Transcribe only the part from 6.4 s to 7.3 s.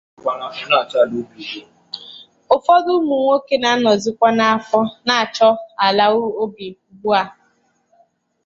obì ugbua